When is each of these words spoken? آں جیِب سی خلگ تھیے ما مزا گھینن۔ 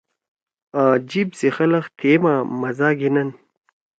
آں 0.81 0.95
جیِب 1.09 1.29
سی 1.37 1.47
خلگ 1.55 1.85
تھیے 1.97 2.15
ما 2.23 2.33
مزا 2.61 2.89
گھینن۔ 2.99 3.29